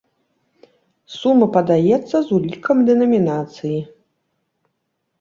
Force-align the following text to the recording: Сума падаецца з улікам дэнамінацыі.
Сума 1.17 1.47
падаецца 1.59 2.07
з 2.21 2.25
улікам 2.39 2.77
дэнамінацыі. 2.91 3.79